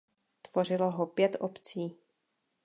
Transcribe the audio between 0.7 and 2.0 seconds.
ho pět obcí.